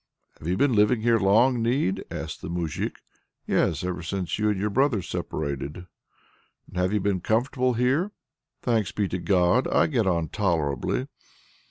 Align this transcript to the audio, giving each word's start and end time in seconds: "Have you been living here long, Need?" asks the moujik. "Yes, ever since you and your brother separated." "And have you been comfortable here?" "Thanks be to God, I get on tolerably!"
"Have 0.39 0.47
you 0.47 0.57
been 0.57 0.73
living 0.73 1.01
here 1.01 1.19
long, 1.19 1.61
Need?" 1.61 2.03
asks 2.09 2.35
the 2.35 2.49
moujik. 2.49 3.03
"Yes, 3.45 3.83
ever 3.83 4.01
since 4.01 4.39
you 4.39 4.49
and 4.49 4.59
your 4.59 4.71
brother 4.71 4.99
separated." 5.03 5.85
"And 6.67 6.75
have 6.75 6.91
you 6.91 6.99
been 6.99 7.21
comfortable 7.21 7.73
here?" 7.75 8.11
"Thanks 8.63 8.91
be 8.91 9.07
to 9.09 9.19
God, 9.19 9.67
I 9.67 9.85
get 9.85 10.07
on 10.07 10.29
tolerably!" 10.29 11.05